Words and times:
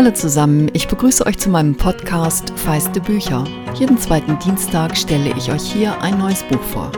Hallo 0.00 0.12
zusammen, 0.12 0.70
ich 0.72 0.88
begrüße 0.88 1.26
euch 1.26 1.36
zu 1.36 1.50
meinem 1.50 1.76
Podcast 1.76 2.54
Feiste 2.56 3.02
Bücher. 3.02 3.44
Jeden 3.74 3.98
zweiten 3.98 4.38
Dienstag 4.38 4.96
stelle 4.96 5.36
ich 5.36 5.52
euch 5.52 5.70
hier 5.70 6.00
ein 6.00 6.16
neues 6.16 6.42
Buch 6.44 6.62
vor. 6.72 6.90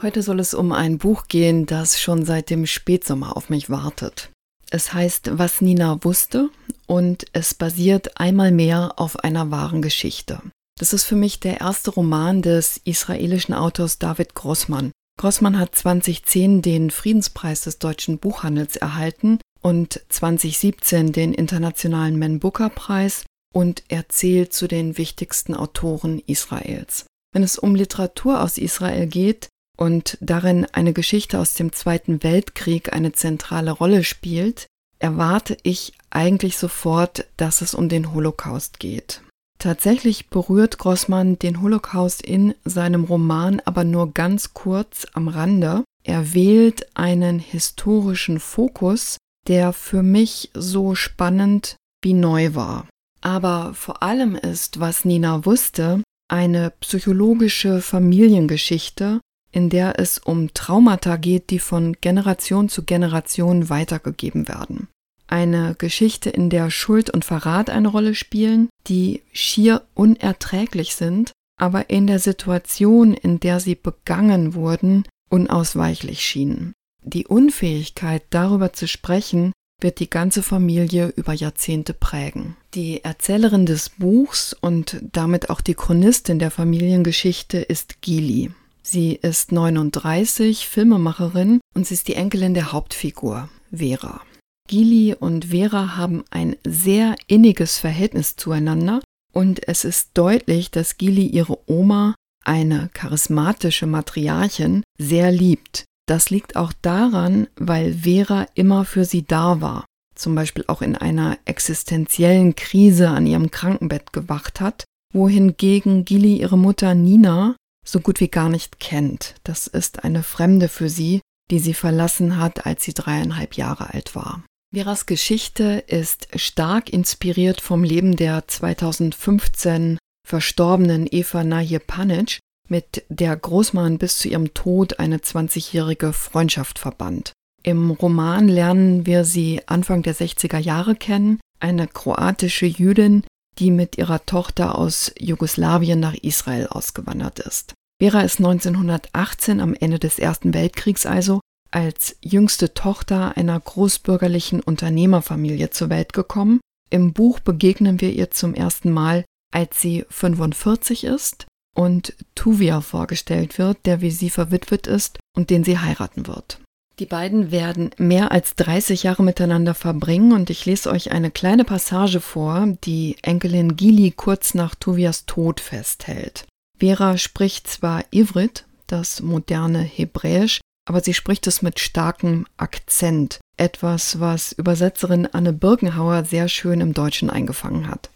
Heute 0.00 0.22
soll 0.22 0.38
es 0.38 0.54
um 0.54 0.70
ein 0.70 0.98
Buch 0.98 1.24
gehen, 1.26 1.66
das 1.66 2.00
schon 2.00 2.24
seit 2.24 2.50
dem 2.50 2.66
Spätsommer 2.66 3.36
auf 3.36 3.50
mich 3.50 3.68
wartet. 3.68 4.30
Es 4.70 4.94
heißt 4.94 5.36
Was 5.38 5.60
Nina 5.60 5.98
wusste 6.04 6.50
und 6.86 7.24
es 7.32 7.54
basiert 7.54 8.20
einmal 8.20 8.52
mehr 8.52 8.92
auf 8.94 9.18
einer 9.24 9.50
wahren 9.50 9.82
Geschichte. 9.82 10.40
Das 10.78 10.92
ist 10.92 11.02
für 11.02 11.16
mich 11.16 11.40
der 11.40 11.62
erste 11.62 11.90
Roman 11.90 12.42
des 12.42 12.80
israelischen 12.84 13.54
Autors 13.54 13.98
David 13.98 14.36
Grossmann. 14.36 14.92
Grossmann 15.18 15.58
hat 15.58 15.74
2010 15.74 16.62
den 16.62 16.92
Friedenspreis 16.92 17.62
des 17.62 17.80
deutschen 17.80 18.18
Buchhandels 18.18 18.76
erhalten 18.76 19.40
und 19.62 20.00
2017 20.08 21.12
den 21.12 21.34
Internationalen 21.34 22.18
Man 22.18 22.40
Booker 22.40 22.70
Preis 22.70 23.24
und 23.52 23.82
er 23.88 24.08
zählt 24.08 24.52
zu 24.52 24.68
den 24.68 24.96
wichtigsten 24.96 25.54
Autoren 25.54 26.22
Israels. 26.26 27.06
Wenn 27.32 27.42
es 27.42 27.58
um 27.58 27.74
Literatur 27.74 28.42
aus 28.42 28.58
Israel 28.58 29.06
geht 29.06 29.48
und 29.76 30.18
darin 30.20 30.66
eine 30.72 30.92
Geschichte 30.92 31.38
aus 31.38 31.54
dem 31.54 31.72
Zweiten 31.72 32.22
Weltkrieg 32.22 32.92
eine 32.92 33.12
zentrale 33.12 33.70
Rolle 33.70 34.04
spielt, 34.04 34.66
erwarte 34.98 35.56
ich 35.62 35.94
eigentlich 36.10 36.58
sofort, 36.58 37.26
dass 37.36 37.62
es 37.62 37.74
um 37.74 37.88
den 37.88 38.12
Holocaust 38.12 38.78
geht. 38.78 39.22
Tatsächlich 39.58 40.28
berührt 40.28 40.78
Grossmann 40.78 41.38
den 41.38 41.60
Holocaust 41.60 42.22
in 42.22 42.54
seinem 42.64 43.04
Roman 43.04 43.60
aber 43.64 43.84
nur 43.84 44.12
ganz 44.12 44.54
kurz 44.54 45.06
am 45.12 45.28
Rande. 45.28 45.84
Er 46.02 46.32
wählt 46.32 46.96
einen 46.96 47.38
historischen 47.38 48.40
Fokus, 48.40 49.18
der 49.50 49.72
für 49.72 50.04
mich 50.04 50.50
so 50.54 50.94
spannend 50.94 51.74
wie 52.02 52.14
neu 52.14 52.54
war. 52.54 52.86
Aber 53.20 53.74
vor 53.74 54.00
allem 54.00 54.36
ist, 54.36 54.78
was 54.78 55.04
Nina 55.04 55.44
wusste, 55.44 56.02
eine 56.28 56.70
psychologische 56.80 57.80
Familiengeschichte, 57.80 59.20
in 59.50 59.68
der 59.68 59.98
es 59.98 60.18
um 60.18 60.54
Traumata 60.54 61.16
geht, 61.16 61.50
die 61.50 61.58
von 61.58 61.96
Generation 62.00 62.68
zu 62.68 62.84
Generation 62.84 63.68
weitergegeben 63.68 64.46
werden. 64.46 64.86
Eine 65.26 65.74
Geschichte, 65.76 66.30
in 66.30 66.48
der 66.48 66.70
Schuld 66.70 67.10
und 67.10 67.24
Verrat 67.24 67.70
eine 67.70 67.88
Rolle 67.88 68.14
spielen, 68.14 68.68
die 68.86 69.22
schier 69.32 69.82
unerträglich 69.94 70.94
sind, 70.94 71.32
aber 71.60 71.90
in 71.90 72.06
der 72.06 72.20
Situation, 72.20 73.14
in 73.14 73.40
der 73.40 73.58
sie 73.58 73.74
begangen 73.74 74.54
wurden, 74.54 75.04
unausweichlich 75.28 76.22
schienen. 76.24 76.72
Die 77.02 77.26
Unfähigkeit, 77.26 78.22
darüber 78.30 78.72
zu 78.72 78.86
sprechen, 78.86 79.52
wird 79.80 80.00
die 80.00 80.10
ganze 80.10 80.42
Familie 80.42 81.12
über 81.16 81.32
Jahrzehnte 81.32 81.94
prägen. 81.94 82.56
Die 82.74 83.02
Erzählerin 83.02 83.66
des 83.66 83.88
Buchs 83.88 84.52
und 84.52 85.00
damit 85.12 85.50
auch 85.50 85.60
die 85.60 85.74
Chronistin 85.74 86.38
der 86.38 86.50
Familiengeschichte 86.50 87.58
ist 87.58 88.02
Gili. 88.02 88.50
Sie 88.82 89.14
ist 89.14 89.52
39, 89.52 90.66
Filmemacherin 90.66 91.60
und 91.74 91.86
sie 91.86 91.94
ist 91.94 92.08
die 92.08 92.14
Enkelin 92.14 92.54
der 92.54 92.72
Hauptfigur, 92.72 93.48
Vera. 93.72 94.20
Gili 94.68 95.14
und 95.14 95.46
Vera 95.46 95.96
haben 95.96 96.24
ein 96.30 96.56
sehr 96.64 97.16
inniges 97.26 97.78
Verhältnis 97.78 98.36
zueinander 98.36 99.00
und 99.32 99.66
es 99.68 99.84
ist 99.84 100.10
deutlich, 100.14 100.70
dass 100.70 100.98
Gili 100.98 101.26
ihre 101.26 101.58
Oma, 101.68 102.14
eine 102.44 102.90
charismatische 102.94 103.86
Matriarchin, 103.86 104.82
sehr 104.98 105.30
liebt. 105.30 105.84
Das 106.10 106.28
liegt 106.28 106.56
auch 106.56 106.72
daran, 106.82 107.46
weil 107.54 107.94
Vera 108.02 108.48
immer 108.54 108.84
für 108.84 109.04
sie 109.04 109.24
da 109.24 109.60
war, 109.60 109.84
zum 110.16 110.34
Beispiel 110.34 110.64
auch 110.66 110.82
in 110.82 110.96
einer 110.96 111.38
existenziellen 111.44 112.56
Krise 112.56 113.10
an 113.10 113.28
ihrem 113.28 113.52
Krankenbett 113.52 114.12
gewacht 114.12 114.60
hat, 114.60 114.82
wohingegen 115.14 116.04
Gilly 116.04 116.40
ihre 116.40 116.58
Mutter 116.58 116.96
Nina 116.96 117.54
so 117.86 118.00
gut 118.00 118.18
wie 118.18 118.26
gar 118.26 118.48
nicht 118.48 118.80
kennt. 118.80 119.36
Das 119.44 119.68
ist 119.68 120.02
eine 120.02 120.24
Fremde 120.24 120.66
für 120.66 120.88
sie, 120.88 121.20
die 121.52 121.60
sie 121.60 121.74
verlassen 121.74 122.38
hat, 122.38 122.66
als 122.66 122.82
sie 122.82 122.92
dreieinhalb 122.92 123.54
Jahre 123.54 123.94
alt 123.94 124.16
war. 124.16 124.42
Veras 124.74 125.06
Geschichte 125.06 125.84
ist 125.86 126.26
stark 126.34 126.92
inspiriert 126.92 127.60
vom 127.60 127.84
Leben 127.84 128.16
der 128.16 128.48
2015 128.48 129.96
verstorbenen 130.26 131.06
Eva 131.08 131.44
Nahje 131.44 131.78
Panic, 131.78 132.40
mit 132.70 133.04
der 133.08 133.36
Großmann 133.36 133.98
bis 133.98 134.18
zu 134.18 134.28
ihrem 134.28 134.54
Tod 134.54 134.98
eine 134.98 135.18
20-jährige 135.18 136.12
Freundschaft 136.12 136.78
verband. 136.78 137.32
Im 137.62 137.90
Roman 137.90 138.48
lernen 138.48 139.04
wir 139.06 139.24
sie 139.24 139.60
Anfang 139.66 140.02
der 140.02 140.14
60er 140.14 140.58
Jahre 140.58 140.94
kennen, 140.94 141.40
eine 141.58 141.86
kroatische 141.86 142.66
Jüdin, 142.66 143.24
die 143.58 143.70
mit 143.70 143.98
ihrer 143.98 144.24
Tochter 144.24 144.78
aus 144.78 145.12
Jugoslawien 145.18 146.00
nach 146.00 146.14
Israel 146.14 146.68
ausgewandert 146.68 147.40
ist. 147.40 147.74
Vera 148.00 148.22
ist 148.22 148.38
1918 148.38 149.60
am 149.60 149.74
Ende 149.74 149.98
des 149.98 150.18
Ersten 150.18 150.54
Weltkriegs 150.54 151.04
also 151.04 151.40
als 151.70 152.16
jüngste 152.22 152.72
Tochter 152.72 153.36
einer 153.36 153.60
großbürgerlichen 153.60 154.60
Unternehmerfamilie 154.60 155.70
zur 155.70 155.90
Welt 155.90 156.14
gekommen. 156.14 156.60
Im 156.88 157.12
Buch 157.12 157.40
begegnen 157.40 158.00
wir 158.00 158.10
ihr 158.12 158.30
zum 158.30 158.54
ersten 158.54 158.90
Mal, 158.90 159.24
als 159.52 159.80
sie 159.80 160.06
45 160.08 161.04
ist 161.04 161.46
und 161.74 162.14
Tuvia 162.34 162.80
vorgestellt 162.80 163.58
wird, 163.58 163.78
der 163.86 164.00
wie 164.00 164.10
sie 164.10 164.30
verwitwet 164.30 164.86
ist 164.86 165.18
und 165.36 165.50
den 165.50 165.64
sie 165.64 165.78
heiraten 165.78 166.26
wird. 166.26 166.60
Die 166.98 167.06
beiden 167.06 167.50
werden 167.50 167.90
mehr 167.96 168.30
als 168.30 168.56
30 168.56 169.04
Jahre 169.04 169.22
miteinander 169.22 169.72
verbringen 169.72 170.32
und 170.32 170.50
ich 170.50 170.66
lese 170.66 170.90
euch 170.90 171.12
eine 171.12 171.30
kleine 171.30 171.64
Passage 171.64 172.20
vor, 172.20 172.76
die 172.84 173.16
Enkelin 173.22 173.76
Gili 173.76 174.10
kurz 174.10 174.52
nach 174.52 174.74
Tuvias 174.74 175.24
Tod 175.24 175.60
festhält. 175.60 176.44
Vera 176.78 177.16
spricht 177.16 177.68
zwar 177.68 178.04
Ivrit, 178.10 178.66
das 178.86 179.22
moderne 179.22 179.80
Hebräisch, 179.80 180.60
aber 180.86 181.00
sie 181.00 181.14
spricht 181.14 181.46
es 181.46 181.62
mit 181.62 181.80
starkem 181.80 182.46
Akzent, 182.58 183.40
etwas, 183.56 184.20
was 184.20 184.52
Übersetzerin 184.52 185.26
Anne 185.26 185.54
Birkenhauer 185.54 186.24
sehr 186.24 186.48
schön 186.48 186.82
im 186.82 186.92
Deutschen 186.92 187.30
eingefangen 187.30 187.88
hat. 187.88 188.10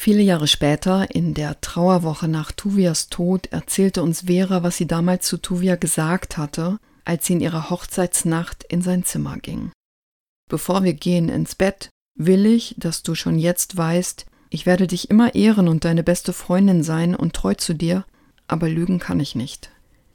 Viele 0.00 0.22
Jahre 0.22 0.46
später, 0.46 1.12
in 1.12 1.34
der 1.34 1.60
Trauerwoche 1.60 2.28
nach 2.28 2.52
Tuvias 2.52 3.08
Tod, 3.08 3.48
erzählte 3.48 4.04
uns 4.04 4.26
Vera, 4.26 4.62
was 4.62 4.76
sie 4.76 4.86
damals 4.86 5.26
zu 5.26 5.38
Tuvia 5.38 5.74
gesagt 5.74 6.36
hatte, 6.36 6.78
als 7.04 7.26
sie 7.26 7.32
in 7.32 7.40
ihrer 7.40 7.68
Hochzeitsnacht 7.68 8.62
in 8.62 8.80
sein 8.80 9.02
Zimmer 9.02 9.38
ging. 9.38 9.72
Bevor 10.48 10.84
wir 10.84 10.94
gehen 10.94 11.28
ins 11.28 11.56
Bett, 11.56 11.90
will 12.14 12.46
ich, 12.46 12.76
dass 12.78 13.02
du 13.02 13.16
schon 13.16 13.40
jetzt 13.40 13.76
weißt, 13.76 14.26
ich 14.50 14.66
werde 14.66 14.86
dich 14.86 15.10
immer 15.10 15.34
ehren 15.34 15.66
und 15.66 15.84
deine 15.84 16.04
beste 16.04 16.32
Freundin 16.32 16.84
sein 16.84 17.16
und 17.16 17.34
treu 17.34 17.54
zu 17.54 17.74
dir, 17.74 18.04
aber 18.46 18.68
lügen 18.68 19.00
kann 19.00 19.18
ich 19.18 19.34
nicht. 19.34 19.72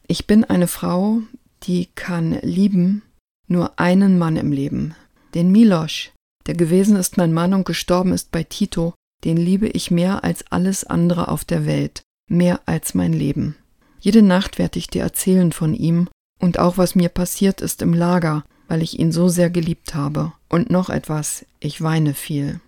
Ich 0.08 0.28
bin 0.28 0.46
eine 0.46 0.68
Frau, 0.68 1.20
die 1.64 1.88
kann 1.94 2.40
lieben, 2.42 3.02
nur 3.50 3.78
einen 3.82 4.18
Mann 4.18 4.38
im 4.38 4.54
Leben, 4.54 4.96
den 5.34 5.52
Milosch, 5.52 6.14
der 6.46 6.56
gewesen 6.56 6.96
ist 6.96 7.18
mein 7.18 7.34
Mann 7.34 7.54
und 7.54 7.66
gestorben 7.66 8.14
ist 8.14 8.32
bei 8.32 8.44
Tito, 8.44 8.94
den 9.24 9.38
liebe 9.38 9.68
ich 9.68 9.92
mehr 9.92 10.24
als 10.24 10.46
alles 10.52 10.84
andere 10.84 11.28
auf 11.28 11.46
der 11.46 11.66
Welt, 11.66 12.02
mehr 12.30 12.62
als 12.66 12.94
mein 12.94 13.14
Leben. 13.14 13.56
Jede 14.00 14.22
Nacht 14.22 14.60
werde 14.60 14.80
ich 14.80 14.88
dir 14.88 15.04
erzählen 15.04 15.52
von 15.52 15.74
ihm 15.74 16.10
und 16.40 16.60
auch 16.60 16.78
was 16.78 16.96
mir 16.96 17.10
passiert 17.10 17.62
ist 17.62 17.82
im 17.82 17.94
Lager, 17.94 18.44
weil 18.68 18.82
ich 18.82 19.00
ihn 19.00 19.12
so 19.12 19.30
sehr 19.30 19.50
geliebt 19.50 19.96
habe. 19.96 20.34
Und 20.50 20.70
noch 20.70 20.90
etwas, 20.90 21.46
ich 21.60 21.82
weine 21.82 22.14
viel. 22.14 22.60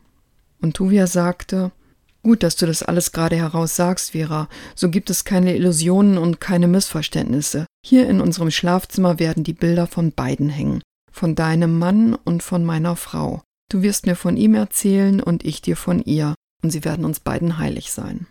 Und 0.61 0.75
Tuvia 0.75 1.07
sagte, 1.07 1.71
Gut, 2.23 2.41
dass 2.41 2.55
du 2.55 2.65
das 2.65 2.81
alles 2.81 3.11
gerade 3.11 3.35
heraus 3.35 3.75
sagst, 3.75 4.11
Vera. 4.11 4.49
So 4.73 4.89
gibt 4.89 5.11
es 5.11 5.25
keine 5.25 5.55
Illusionen 5.55 6.17
und 6.17 6.41
keine 6.41 6.67
Missverständnisse. 6.67 7.67
Hier 7.85 8.09
in 8.09 8.19
unserem 8.19 8.49
Schlafzimmer 8.49 9.19
werden 9.19 9.43
die 9.43 9.53
Bilder 9.53 9.85
von 9.85 10.11
beiden 10.11 10.49
hängen. 10.49 10.81
Von 11.11 11.35
deinem 11.35 11.77
Mann 11.77 12.15
und 12.15 12.41
von 12.41 12.65
meiner 12.65 12.95
Frau. 12.95 13.43
Du 13.69 13.83
wirst 13.83 14.07
mir 14.07 14.15
von 14.15 14.37
ihm 14.37 14.55
erzählen 14.55 15.21
und 15.21 15.45
ich 15.45 15.61
dir 15.61 15.77
von 15.77 16.01
ihr 16.01 16.33
und 16.65 16.71
sie 16.71 16.83
werden 16.83 17.05
uns 17.05 17.19
beiden 17.19 17.59
heilig 17.59 17.91
sein. 17.91 18.25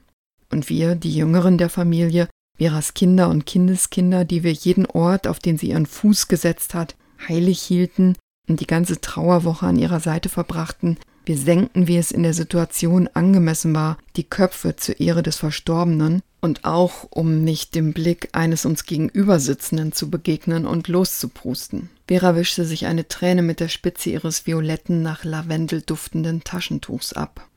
Und 0.50 0.68
wir, 0.68 0.96
die 0.96 1.14
Jüngeren 1.14 1.56
der 1.56 1.70
Familie, 1.70 2.28
Veras 2.58 2.94
Kinder 2.94 3.28
und 3.28 3.46
Kindeskinder, 3.46 4.24
die 4.24 4.42
wir 4.42 4.52
jeden 4.52 4.86
Ort, 4.86 5.28
auf 5.28 5.38
den 5.38 5.56
sie 5.56 5.68
ihren 5.68 5.86
Fuß 5.86 6.26
gesetzt 6.26 6.74
hat, 6.74 6.96
heilig 7.28 7.62
hielten 7.62 8.16
und 8.48 8.58
die 8.58 8.66
ganze 8.66 9.00
Trauerwoche 9.00 9.66
an 9.66 9.78
ihrer 9.78 10.00
Seite 10.00 10.28
verbrachten, 10.28 10.98
wir 11.26 11.38
senkten, 11.38 11.86
wie 11.86 11.96
es 11.96 12.10
in 12.10 12.24
der 12.24 12.34
Situation 12.34 13.08
angemessen 13.14 13.72
war, 13.72 13.96
die 14.16 14.24
Köpfe 14.24 14.74
zur 14.76 15.00
Ehre 15.00 15.22
des 15.22 15.36
Verstorbenen 15.36 16.20
und 16.40 16.64
auch, 16.64 17.06
um 17.08 17.42
nicht 17.44 17.74
dem 17.76 17.92
Blick 17.92 18.28
eines 18.32 18.66
uns 18.66 18.84
gegenübersitzenden 18.84 19.92
zu 19.92 20.10
begegnen 20.10 20.66
und 20.66 20.88
loszuprusten. 20.88 21.88
Vera 22.08 22.34
wischte 22.34 22.66
sich 22.66 22.84
eine 22.84 23.08
Träne 23.08 23.42
mit 23.42 23.60
der 23.60 23.68
Spitze 23.68 24.10
ihres 24.10 24.46
violetten, 24.46 25.02
nach 25.02 25.24
Lavendel 25.24 25.80
duftenden 25.80 26.44
Taschentuchs 26.44 27.14
ab. 27.14 27.48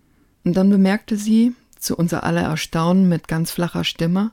Und 0.48 0.54
dann 0.54 0.70
bemerkte 0.70 1.18
sie, 1.18 1.54
zu 1.78 1.98
unser 1.98 2.24
aller 2.24 2.44
Erstaunen 2.44 3.10
mit 3.10 3.28
ganz 3.28 3.52
flacher 3.52 3.84
Stimme, 3.84 4.32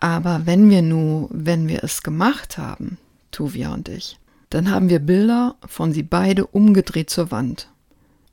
aber 0.00 0.46
wenn 0.46 0.68
wir 0.68 0.82
nu, 0.82 1.28
wenn 1.30 1.68
wir 1.68 1.84
es 1.84 2.02
gemacht 2.02 2.58
haben, 2.58 2.98
Tuvia 3.30 3.72
und 3.72 3.88
ich, 3.88 4.18
Dann 4.50 4.68
haben 4.68 4.88
wir 4.88 4.98
Bilder 4.98 5.54
von 5.64 5.92
sie 5.92 6.02
beide 6.02 6.44
umgedreht 6.44 7.08
zur 7.08 7.30
Wand. 7.30 7.68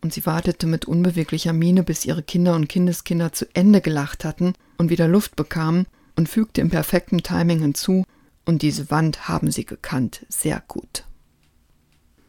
Und 0.02 0.14
sie 0.16 0.26
wartete 0.26 0.66
mit 0.66 0.86
unbeweglicher 0.86 1.54
Miene, 1.54 1.84
bis 1.84 2.06
ihre 2.06 2.24
Kinder 2.24 2.56
und 2.56 2.68
Kindeskinder 2.68 3.32
zu 3.34 3.46
Ende 3.54 3.82
gelacht 3.82 4.26
hatten 4.26 4.54
und 4.80 4.90
wieder 4.90 5.08
Luft 5.08 5.36
bekamen 5.36 5.86
und 6.16 6.28
fügte 6.28 6.62
im 6.62 6.72
perfekten 6.72 7.22
Timing 7.22 7.60
hinzu, 7.60 8.04
und 8.46 8.64
diese 8.64 8.90
Wand 8.90 9.28
haben 9.28 9.52
sie 9.52 9.68
gekannt, 9.68 10.26
sehr 10.28 10.64
gut. 10.68 11.04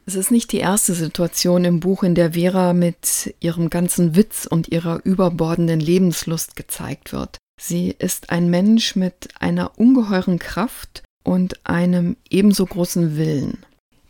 Es 0.04 0.16
ist 0.16 0.30
nicht 0.30 0.50
die 0.50 0.58
erste 0.58 0.94
Situation 0.94 1.64
im 1.64 1.80
Buch, 1.80 2.02
in 2.02 2.14
der 2.14 2.32
Vera 2.32 2.72
mit 2.72 3.34
ihrem 3.40 3.70
ganzen 3.70 4.16
Witz 4.16 4.46
und 4.46 4.68
ihrer 4.68 5.00
überbordenden 5.04 5.78
Lebenslust 5.78 6.56
gezeigt 6.56 7.12
wird. 7.12 7.38
Sie 7.60 7.94
ist 7.96 8.30
ein 8.30 8.50
Mensch 8.50 8.96
mit 8.96 9.28
einer 9.38 9.78
ungeheuren 9.78 10.40
Kraft 10.40 11.04
und 11.22 11.64
einem 11.64 12.16
ebenso 12.30 12.66
großen 12.66 13.16
Willen. 13.16 13.58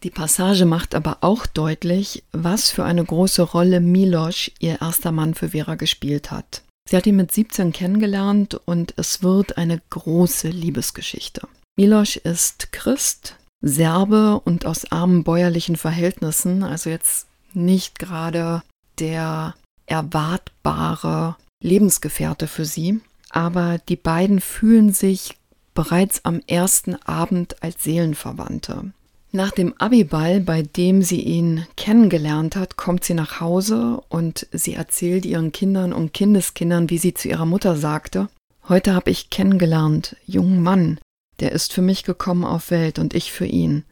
Die 0.02 0.10
Passage 0.10 0.64
macht 0.64 0.94
aber 0.94 1.18
auch 1.20 1.46
deutlich, 1.46 2.24
was 2.32 2.70
für 2.70 2.84
eine 2.84 3.04
große 3.04 3.42
Rolle 3.42 3.80
Miloš, 3.80 4.50
ihr 4.58 4.80
erster 4.80 5.12
Mann 5.12 5.34
für 5.34 5.50
Vera, 5.50 5.74
gespielt 5.74 6.30
hat. 6.30 6.62
Sie 6.88 6.96
hat 6.96 7.06
ihn 7.06 7.16
mit 7.16 7.30
17 7.30 7.72
kennengelernt 7.72 8.60
und 8.64 8.94
es 8.96 9.22
wird 9.22 9.58
eine 9.58 9.80
große 9.90 10.48
Liebesgeschichte. 10.48 11.46
Miloš 11.76 12.16
ist 12.16 12.72
Christ, 12.72 13.36
Serbe 13.62 14.40
und 14.44 14.66
aus 14.66 14.90
armen 14.90 15.24
bäuerlichen 15.24 15.76
Verhältnissen, 15.76 16.62
also 16.64 16.90
jetzt 16.90 17.28
nicht 17.54 17.98
gerade 17.98 18.62
der 18.98 19.54
erwartbare 19.86 21.36
Lebensgefährte 21.62 22.48
für 22.48 22.64
sie, 22.64 23.00
aber 23.30 23.78
die 23.88 23.96
beiden 23.96 24.40
fühlen 24.40 24.92
sich 24.92 25.36
bereits 25.74 26.24
am 26.24 26.40
ersten 26.46 26.96
Abend 26.96 27.62
als 27.62 27.82
Seelenverwandte. 27.84 28.92
Nach 29.34 29.50
dem 29.50 29.72
Abiball, 29.78 30.40
bei 30.40 30.62
dem 30.62 31.00
sie 31.00 31.22
ihn 31.22 31.66
kennengelernt 31.76 32.54
hat, 32.54 32.76
kommt 32.76 33.04
sie 33.04 33.14
nach 33.14 33.40
Hause 33.40 34.02
und 34.10 34.46
sie 34.52 34.74
erzählt 34.74 35.24
ihren 35.24 35.52
Kindern 35.52 35.94
und 35.94 36.12
Kindeskindern, 36.12 36.90
wie 36.90 36.98
sie 36.98 37.14
zu 37.14 37.28
ihrer 37.28 37.46
Mutter 37.46 37.76
sagte, 37.76 38.28
Heute 38.68 38.94
habe 38.94 39.10
ich 39.10 39.30
kennengelernt, 39.30 40.16
jungen 40.26 40.62
Mann, 40.62 40.98
der 41.42 41.50
ist 41.50 41.72
für 41.72 41.82
mich 41.82 42.04
gekommen 42.04 42.44
auf 42.44 42.70
Welt 42.70 43.00
und 43.00 43.14
ich 43.14 43.32
für 43.32 43.46
ihn. 43.46 43.84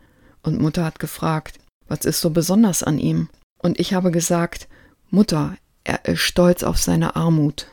Und 0.42 0.60
Mutter 0.60 0.84
hat 0.84 1.00
gefragt, 1.00 1.58
was 1.88 2.04
ist 2.04 2.20
so 2.20 2.30
besonders 2.30 2.84
an 2.84 3.00
ihm? 3.00 3.28
Und 3.58 3.80
ich 3.80 3.92
habe 3.92 4.12
gesagt, 4.12 4.68
Mutter, 5.10 5.56
er 5.82 6.04
ist 6.04 6.20
stolz 6.20 6.62
auf 6.62 6.78
seine 6.78 7.16
Armut. 7.16 7.66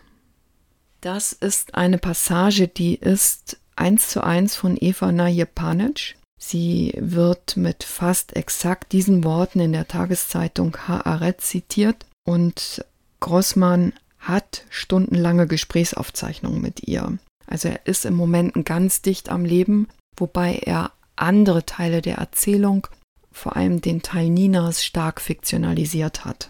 Das 1.02 1.32
ist 1.32 1.76
eine 1.76 2.00
Passage, 2.00 2.68
die 2.68 2.96
ist 2.96 3.60
eins 3.76 4.10
zu 4.10 4.24
eins 4.24 4.56
von 4.56 4.78
Eva 4.80 5.12
Najepanic. 5.12 6.16
Sie 6.40 6.94
wird 6.98 7.56
mit 7.56 7.84
fast 7.84 8.36
exakt 8.36 8.94
diesen 8.94 9.24
Worten 9.24 9.60
in 9.60 9.74
der 9.74 9.88
Tageszeitung 9.88 10.76
Haaretz 10.88 11.50
zitiert 11.50 12.08
und 12.26 12.84
Grossmann 13.20 13.94
hat 14.18 14.66
stundenlange 14.72 15.46
Gesprächsaufzeichnungen 15.46 16.62
mit 16.62 16.88
ihr. 16.88 17.20
Also 17.48 17.70
er 17.70 17.86
ist 17.86 18.06
im 18.06 18.14
Moment 18.14 18.66
ganz 18.66 19.02
dicht 19.02 19.30
am 19.30 19.46
Leben, 19.46 19.88
wobei 20.16 20.56
er 20.56 20.92
andere 21.16 21.66
Teile 21.66 22.02
der 22.02 22.18
Erzählung, 22.18 22.88
vor 23.32 23.56
allem 23.56 23.82
den 23.82 24.02
Teil 24.02 24.30
Ninas, 24.30 24.86
stark 24.86 25.22
fiktionalisiert 25.22 26.26
hat. 26.26 26.50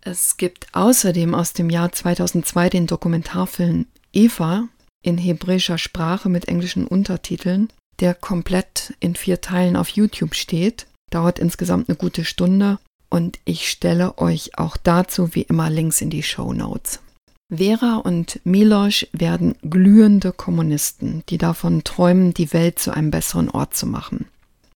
Es 0.00 0.36
gibt 0.36 0.66
außerdem 0.72 1.34
aus 1.34 1.52
dem 1.52 1.70
Jahr 1.70 1.92
2002 1.92 2.70
den 2.70 2.86
Dokumentarfilm 2.86 3.86
Eva 4.12 4.68
in 5.02 5.18
hebräischer 5.18 5.78
Sprache 5.78 6.28
mit 6.28 6.48
englischen 6.48 6.86
Untertiteln, 6.86 7.68
der 8.00 8.14
komplett 8.14 8.94
in 9.00 9.14
vier 9.14 9.40
Teilen 9.40 9.76
auf 9.76 9.88
YouTube 9.90 10.34
steht, 10.34 10.86
dauert 11.10 11.38
insgesamt 11.38 11.88
eine 11.88 11.96
gute 11.96 12.24
Stunde 12.24 12.78
und 13.08 13.38
ich 13.44 13.70
stelle 13.70 14.18
euch 14.18 14.58
auch 14.58 14.76
dazu 14.76 15.34
wie 15.34 15.42
immer 15.42 15.70
Links 15.70 16.00
in 16.00 16.10
die 16.10 16.22
Show 16.22 16.52
Notes. 16.52 17.00
Vera 17.52 17.96
und 17.96 18.40
Miloš 18.44 19.06
werden 19.12 19.54
glühende 19.62 20.32
Kommunisten, 20.32 21.22
die 21.28 21.38
davon 21.38 21.84
träumen, 21.84 22.34
die 22.34 22.52
Welt 22.52 22.78
zu 22.78 22.92
einem 22.92 23.10
besseren 23.10 23.50
Ort 23.50 23.76
zu 23.76 23.86
machen. 23.86 24.26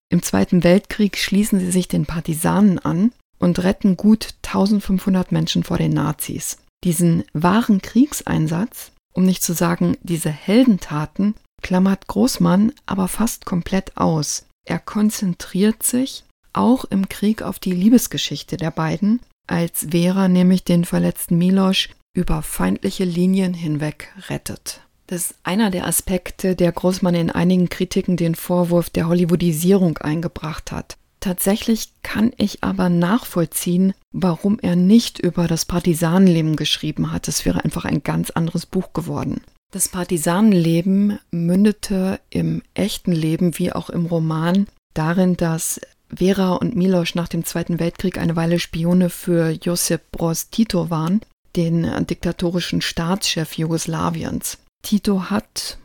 Im 0.09 0.23
Zweiten 0.23 0.63
Weltkrieg 0.63 1.17
schließen 1.17 1.59
sie 1.59 1.71
sich 1.71 1.87
den 1.87 2.05
Partisanen 2.05 2.79
an 2.79 3.11
und 3.39 3.63
retten 3.63 3.97
gut 3.97 4.35
1500 4.43 5.31
Menschen 5.31 5.63
vor 5.63 5.77
den 5.77 5.93
Nazis. 5.93 6.57
Diesen 6.83 7.23
wahren 7.33 7.81
Kriegseinsatz, 7.81 8.91
um 9.13 9.25
nicht 9.25 9.43
zu 9.43 9.53
sagen 9.53 9.97
diese 10.01 10.29
Heldentaten, 10.29 11.35
klammert 11.61 12.07
Großmann 12.07 12.71
aber 12.85 13.07
fast 13.07 13.45
komplett 13.45 13.97
aus. 13.97 14.45
Er 14.65 14.79
konzentriert 14.79 15.83
sich 15.83 16.23
auch 16.53 16.85
im 16.85 17.09
Krieg 17.09 17.41
auf 17.41 17.59
die 17.59 17.71
Liebesgeschichte 17.71 18.57
der 18.57 18.71
beiden, 18.71 19.19
als 19.47 19.87
Vera 19.91 20.27
nämlich 20.27 20.63
den 20.63 20.85
verletzten 20.85 21.37
Miloš 21.37 21.89
über 22.13 22.41
feindliche 22.41 23.03
Linien 23.03 23.53
hinweg 23.53 24.13
rettet. 24.29 24.81
Das 25.07 25.31
ist 25.31 25.35
einer 25.43 25.71
der 25.71 25.87
Aspekte, 25.87 26.55
der 26.55 26.71
Großmann 26.71 27.15
in 27.15 27.31
einigen 27.31 27.69
Kritiken 27.69 28.15
den 28.15 28.35
Vorwurf 28.35 28.89
der 28.89 29.07
Hollywoodisierung 29.07 29.97
eingebracht 29.97 30.71
hat. 30.71 30.97
Tatsächlich 31.19 31.93
kann 32.03 32.31
ich 32.37 32.63
aber 32.63 32.89
nachvollziehen, 32.89 33.93
warum 34.11 34.59
er 34.59 34.75
nicht 34.75 35.19
über 35.19 35.47
das 35.47 35.65
Partisanenleben 35.65 36.55
geschrieben 36.55 37.11
hat. 37.11 37.27
Es 37.27 37.43
wäre 37.43 37.63
einfach 37.63 37.85
ein 37.85 38.03
ganz 38.03 38.29
anderes 38.29 38.65
Buch 38.65 38.93
geworden. 38.93 39.41
Das 39.71 39.89
Partisanenleben 39.89 41.19
mündete 41.31 42.19
im 42.29 42.61
echten 42.73 43.11
Leben 43.11 43.57
wie 43.59 43.71
auch 43.73 43.89
im 43.89 44.05
Roman 44.05 44.67
darin, 44.93 45.35
dass 45.37 45.81
Vera 46.15 46.53
und 46.53 46.75
Miloš 46.75 47.15
nach 47.15 47.27
dem 47.27 47.45
Zweiten 47.45 47.79
Weltkrieg 47.79 48.17
eine 48.17 48.35
Weile 48.35 48.59
Spione 48.59 49.09
für 49.09 49.49
Josip 49.49 50.11
Broz 50.11 50.49
Tito 50.49 50.89
waren 50.89 51.21
den 51.59 52.05
diktatorischen 52.07 52.79
Staatschef 52.81 53.57
Jugoslawiens. 53.57 54.59
Tito 54.81 55.29
hat 55.29 55.77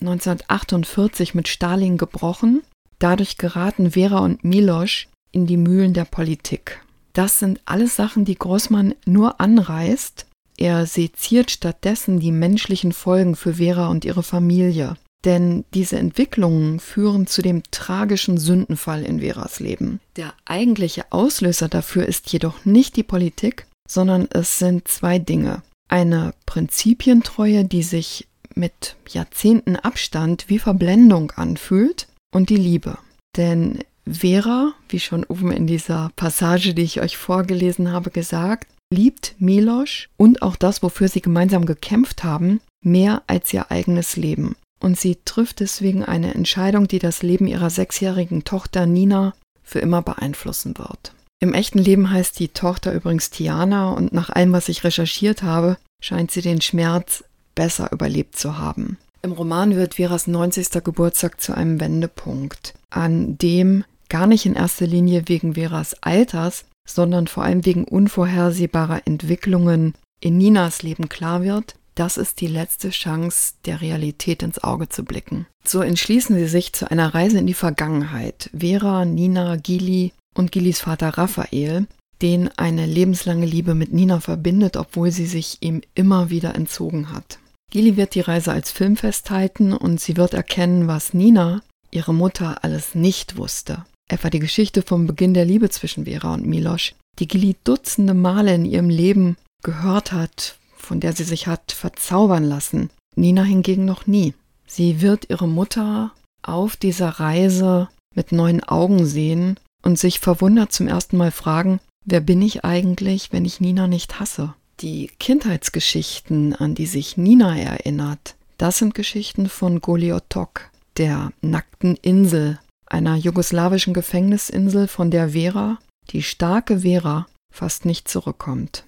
1948 0.00 1.36
mit 1.36 1.46
Stalin 1.46 1.98
gebrochen. 1.98 2.62
Dadurch 2.98 3.38
geraten 3.38 3.92
Vera 3.92 4.18
und 4.18 4.42
Miloš 4.42 5.08
in 5.30 5.46
die 5.46 5.56
Mühlen 5.56 5.94
der 5.94 6.04
Politik. 6.04 6.80
Das 7.12 7.38
sind 7.38 7.60
alles 7.64 7.94
Sachen, 7.94 8.24
die 8.24 8.34
Grossmann 8.34 8.94
nur 9.06 9.40
anreißt. 9.40 10.26
Er 10.58 10.84
seziert 10.86 11.52
stattdessen 11.52 12.18
die 12.18 12.32
menschlichen 12.32 12.92
Folgen 12.92 13.36
für 13.36 13.54
Vera 13.54 13.86
und 13.86 14.04
ihre 14.04 14.24
Familie. 14.24 14.96
Denn 15.24 15.64
diese 15.74 15.96
Entwicklungen 15.96 16.80
führen 16.80 17.28
zu 17.28 17.40
dem 17.40 17.62
tragischen 17.70 18.36
Sündenfall 18.36 19.04
in 19.04 19.20
Veras 19.20 19.60
Leben. 19.60 20.00
Der 20.16 20.34
eigentliche 20.44 21.04
Auslöser 21.10 21.68
dafür 21.68 22.06
ist 22.06 22.32
jedoch 22.32 22.64
nicht 22.64 22.96
die 22.96 23.02
Politik, 23.02 23.66
sondern 23.90 24.28
es 24.30 24.58
sind 24.58 24.86
zwei 24.86 25.18
Dinge. 25.18 25.62
Eine 25.88 26.32
Prinzipientreue, 26.46 27.64
die 27.64 27.82
sich 27.82 28.28
mit 28.54 28.96
Jahrzehnten 29.08 29.74
Abstand 29.76 30.44
wie 30.48 30.60
Verblendung 30.60 31.32
anfühlt 31.32 32.06
und 32.32 32.50
die 32.50 32.56
Liebe. 32.56 32.98
Denn 33.36 33.80
Vera, 34.08 34.72
wie 34.88 35.00
schon 35.00 35.24
oben 35.24 35.50
in 35.50 35.66
dieser 35.66 36.10
Passage, 36.14 36.74
die 36.74 36.82
ich 36.82 37.00
euch 37.00 37.16
vorgelesen 37.16 37.90
habe, 37.90 38.10
gesagt, 38.10 38.68
liebt 38.92 39.34
Milosch 39.38 40.08
und 40.16 40.42
auch 40.42 40.56
das, 40.56 40.82
wofür 40.82 41.08
sie 41.08 41.20
gemeinsam 41.20 41.66
gekämpft 41.66 42.22
haben, 42.22 42.60
mehr 42.84 43.22
als 43.26 43.52
ihr 43.52 43.70
eigenes 43.70 44.16
Leben. 44.16 44.56
Und 44.80 44.98
sie 44.98 45.18
trifft 45.24 45.60
deswegen 45.60 46.04
eine 46.04 46.34
Entscheidung, 46.34 46.86
die 46.88 47.00
das 47.00 47.22
Leben 47.22 47.46
ihrer 47.46 47.70
sechsjährigen 47.70 48.44
Tochter 48.44 48.86
Nina 48.86 49.34
für 49.62 49.80
immer 49.80 50.02
beeinflussen 50.02 50.78
wird. 50.78 51.12
Im 51.42 51.54
echten 51.54 51.78
Leben 51.78 52.10
heißt 52.10 52.38
die 52.38 52.48
Tochter 52.48 52.92
übrigens 52.92 53.30
Tiana 53.30 53.92
und 53.92 54.12
nach 54.12 54.28
allem, 54.28 54.52
was 54.52 54.68
ich 54.68 54.84
recherchiert 54.84 55.42
habe, 55.42 55.78
scheint 56.02 56.30
sie 56.30 56.42
den 56.42 56.60
Schmerz 56.60 57.24
besser 57.54 57.90
überlebt 57.92 58.36
zu 58.36 58.58
haben. 58.58 58.98
Im 59.22 59.32
Roman 59.32 59.74
wird 59.74 59.94
Veras 59.94 60.26
90. 60.26 60.84
Geburtstag 60.84 61.40
zu 61.40 61.54
einem 61.54 61.80
Wendepunkt, 61.80 62.74
an 62.90 63.38
dem 63.38 63.84
gar 64.10 64.26
nicht 64.26 64.44
in 64.44 64.54
erster 64.54 64.86
Linie 64.86 65.24
wegen 65.26 65.54
Veras 65.54 65.96
Alters, 66.02 66.66
sondern 66.86 67.26
vor 67.26 67.44
allem 67.44 67.64
wegen 67.64 67.84
unvorhersehbarer 67.84 69.06
Entwicklungen 69.06 69.94
in 70.20 70.36
Ninas 70.36 70.82
Leben 70.82 71.08
klar 71.08 71.42
wird, 71.42 71.76
das 71.94 72.18
ist 72.18 72.40
die 72.40 72.46
letzte 72.46 72.90
Chance, 72.90 73.54
der 73.64 73.80
Realität 73.80 74.42
ins 74.42 74.62
Auge 74.62 74.88
zu 74.88 75.04
blicken. 75.04 75.46
So 75.64 75.80
entschließen 75.80 76.36
sie 76.36 76.48
sich 76.48 76.72
zu 76.72 76.90
einer 76.90 77.14
Reise 77.14 77.38
in 77.38 77.46
die 77.46 77.54
Vergangenheit. 77.54 78.50
Vera, 78.56 79.04
Nina, 79.04 79.56
Gili 79.56 80.12
und 80.34 80.52
Gillis 80.52 80.80
Vater 80.80 81.10
Raphael, 81.10 81.86
den 82.22 82.48
eine 82.56 82.86
lebenslange 82.86 83.46
Liebe 83.46 83.74
mit 83.74 83.92
Nina 83.92 84.20
verbindet, 84.20 84.76
obwohl 84.76 85.10
sie 85.10 85.26
sich 85.26 85.58
ihm 85.60 85.80
immer 85.94 86.30
wieder 86.30 86.54
entzogen 86.54 87.12
hat. 87.12 87.38
Gilly 87.70 87.96
wird 87.96 88.14
die 88.14 88.20
Reise 88.20 88.52
als 88.52 88.72
Film 88.72 88.96
festhalten 88.96 89.72
und 89.72 90.00
sie 90.00 90.16
wird 90.16 90.34
erkennen, 90.34 90.88
was 90.88 91.14
Nina, 91.14 91.62
ihre 91.90 92.12
Mutter, 92.12 92.64
alles 92.64 92.94
nicht 92.94 93.36
wusste. 93.36 93.84
Etwa 94.08 94.28
die 94.28 94.40
Geschichte 94.40 94.82
vom 94.82 95.06
Beginn 95.06 95.34
der 95.34 95.44
Liebe 95.44 95.70
zwischen 95.70 96.04
Vera 96.04 96.34
und 96.34 96.46
Milosch, 96.46 96.94
die 97.20 97.28
Gilly 97.28 97.56
dutzende 97.62 98.14
Male 98.14 98.54
in 98.54 98.64
ihrem 98.64 98.88
Leben 98.88 99.36
gehört 99.62 100.10
hat, 100.10 100.58
von 100.76 100.98
der 100.98 101.12
sie 101.12 101.24
sich 101.24 101.46
hat 101.46 101.72
verzaubern 101.72 102.44
lassen. 102.44 102.90
Nina 103.14 103.44
hingegen 103.44 103.84
noch 103.84 104.06
nie. 104.06 104.34
Sie 104.66 105.00
wird 105.00 105.30
ihre 105.30 105.46
Mutter 105.48 106.12
auf 106.42 106.76
dieser 106.76 107.08
Reise 107.08 107.88
mit 108.14 108.32
neuen 108.32 108.64
Augen 108.64 109.06
sehen 109.06 109.56
und 109.82 109.98
sich 109.98 110.20
verwundert 110.20 110.72
zum 110.72 110.88
ersten 110.88 111.16
Mal 111.16 111.30
fragen, 111.30 111.80
wer 112.04 112.20
bin 112.20 112.42
ich 112.42 112.64
eigentlich, 112.64 113.32
wenn 113.32 113.44
ich 113.44 113.60
Nina 113.60 113.86
nicht 113.86 114.20
hasse? 114.20 114.54
Die 114.80 115.10
Kindheitsgeschichten, 115.18 116.54
an 116.54 116.74
die 116.74 116.86
sich 116.86 117.16
Nina 117.16 117.58
erinnert, 117.58 118.36
das 118.58 118.78
sind 118.78 118.94
Geschichten 118.94 119.48
von 119.48 119.80
Goliotok, 119.80 120.70
der 120.96 121.32
nackten 121.40 121.96
Insel, 121.96 122.58
einer 122.86 123.16
jugoslawischen 123.16 123.94
Gefängnisinsel, 123.94 124.88
von 124.88 125.10
der 125.10 125.30
Vera, 125.30 125.78
die 126.10 126.22
starke 126.22 126.80
Vera, 126.80 127.26
fast 127.52 127.84
nicht 127.84 128.08
zurückkommt. 128.08 128.84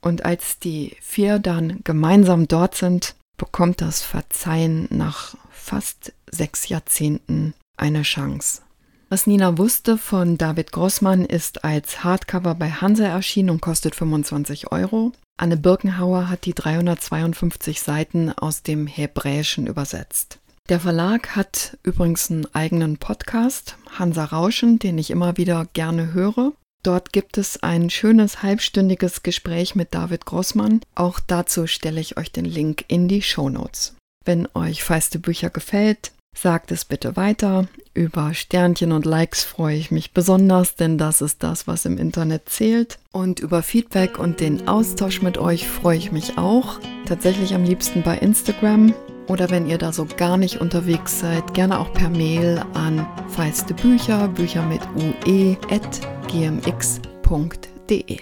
Und 0.00 0.24
als 0.24 0.58
die 0.58 0.96
vier 1.00 1.38
dann 1.38 1.80
gemeinsam 1.84 2.48
dort 2.48 2.74
sind, 2.74 3.14
bekommt 3.36 3.80
das 3.80 4.02
Verzeihen 4.02 4.88
nach 4.90 5.36
fast 5.50 6.12
sechs 6.30 6.68
Jahrzehnten 6.68 7.54
eine 7.76 8.02
Chance. 8.02 8.62
Was 9.10 9.26
Nina 9.26 9.56
wusste 9.56 9.96
von 9.96 10.36
David 10.36 10.70
Grossmann 10.70 11.24
ist 11.24 11.64
als 11.64 12.04
Hardcover 12.04 12.54
bei 12.54 12.70
Hanse 12.70 13.06
erschienen 13.06 13.48
und 13.48 13.62
kostet 13.62 13.94
25 13.94 14.70
Euro. 14.70 15.12
Anne 15.38 15.56
Birkenhauer 15.56 16.28
hat 16.28 16.44
die 16.44 16.52
352 16.52 17.80
Seiten 17.80 18.32
aus 18.32 18.62
dem 18.62 18.86
Hebräischen 18.86 19.66
übersetzt. 19.66 20.40
Der 20.68 20.78
Verlag 20.78 21.34
hat 21.36 21.78
übrigens 21.82 22.30
einen 22.30 22.54
eigenen 22.54 22.98
Podcast, 22.98 23.78
Hansa 23.98 24.26
Rauschen, 24.26 24.78
den 24.78 24.98
ich 24.98 25.10
immer 25.10 25.38
wieder 25.38 25.66
gerne 25.72 26.12
höre. 26.12 26.52
Dort 26.82 27.14
gibt 27.14 27.38
es 27.38 27.62
ein 27.62 27.88
schönes 27.88 28.42
halbstündiges 28.42 29.22
Gespräch 29.22 29.74
mit 29.74 29.94
David 29.94 30.26
Grossmann. 30.26 30.82
Auch 30.94 31.18
dazu 31.18 31.66
stelle 31.66 32.00
ich 32.00 32.18
euch 32.18 32.30
den 32.30 32.44
Link 32.44 32.84
in 32.88 33.08
die 33.08 33.22
Show 33.22 33.48
Notes. 33.48 33.94
Wenn 34.26 34.46
euch 34.52 34.84
feiste 34.84 35.18
Bücher 35.18 35.48
gefällt, 35.48 36.12
sagt 36.36 36.70
es 36.72 36.84
bitte 36.84 37.16
weiter. 37.16 37.66
Über 37.94 38.34
Sternchen 38.34 38.92
und 38.92 39.06
Likes 39.06 39.44
freue 39.44 39.76
ich 39.76 39.90
mich 39.90 40.12
besonders, 40.12 40.76
denn 40.76 40.98
das 40.98 41.20
ist 41.20 41.42
das, 41.42 41.66
was 41.66 41.84
im 41.84 41.98
Internet 41.98 42.48
zählt. 42.48 42.98
Und 43.12 43.40
über 43.40 43.62
Feedback 43.62 44.18
und 44.18 44.40
den 44.40 44.68
Austausch 44.68 45.22
mit 45.22 45.38
euch 45.38 45.66
freue 45.66 45.98
ich 45.98 46.12
mich 46.12 46.38
auch. 46.38 46.80
Tatsächlich 47.06 47.54
am 47.54 47.64
liebsten 47.64 48.02
bei 48.02 48.18
Instagram. 48.18 48.94
Oder 49.26 49.50
wenn 49.50 49.68
ihr 49.68 49.78
da 49.78 49.92
so 49.92 50.06
gar 50.16 50.36
nicht 50.36 50.60
unterwegs 50.60 51.20
seid, 51.20 51.54
gerne 51.54 51.78
auch 51.78 51.92
per 51.92 52.08
Mail 52.08 52.62
an 52.74 53.06
feiste 53.28 53.74
Bücher, 53.74 54.28
Bücher 54.28 54.64
mit 54.64 54.80
ue, 54.96 55.56
at 55.70 56.00
gmx.de. 56.28 58.18